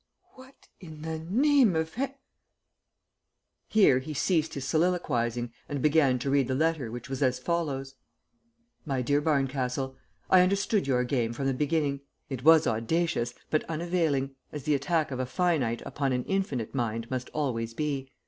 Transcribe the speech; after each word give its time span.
What 0.33 0.67
in 0.79 1.03
the 1.03 1.19
name 1.19 1.75
of 1.75 1.93
Heav" 1.93 2.15
Here 3.77 3.99
he 3.99 4.15
ceased 4.15 4.55
his 4.55 4.65
soliloquizing 4.65 5.53
and 5.69 5.79
began 5.79 6.17
to 6.17 6.31
read 6.31 6.47
the 6.47 6.55
letter 6.55 6.89
which 6.89 7.07
was 7.07 7.21
as 7.21 7.37
follows: 7.37 7.93
"MY 8.83 9.03
DEAR 9.03 9.21
BARNCASTLE, 9.21 9.95
I 10.31 10.41
understood 10.41 10.87
your 10.87 11.03
game 11.03 11.33
from 11.33 11.45
the 11.45 11.53
beginning. 11.53 11.99
It 12.31 12.43
was 12.43 12.65
audacious, 12.65 13.35
but 13.51 13.63
unavailing, 13.65 14.35
as 14.51 14.63
the 14.63 14.73
attack 14.73 15.11
of 15.11 15.19
a 15.19 15.27
finite 15.27 15.83
upon 15.85 16.13
an 16.13 16.23
infinite 16.23 16.73
mind 16.73 17.11
must 17.11 17.29
always 17.31 17.75
be. 17.75 18.09